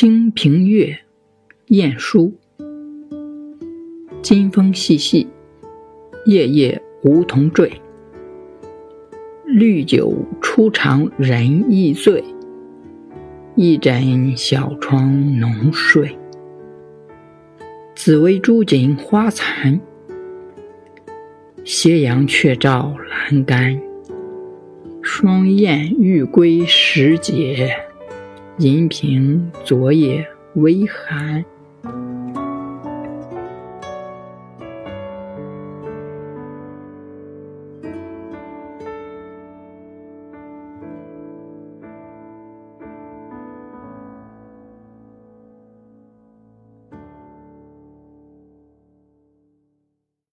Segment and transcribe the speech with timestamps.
[0.00, 0.96] 清平乐，
[1.66, 2.32] 晏殊。
[4.22, 5.28] 金风细细，
[6.24, 7.70] 夜夜梧桐坠。
[9.44, 12.24] 绿酒初尝人易醉，
[13.56, 16.16] 一枕小窗浓睡。
[17.94, 19.78] 紫薇朱槿花残，
[21.62, 22.96] 斜阳却照
[23.28, 23.78] 阑干。
[25.02, 27.76] 双燕欲归时节，
[28.60, 30.22] 银屏昨夜
[30.56, 31.42] 微寒。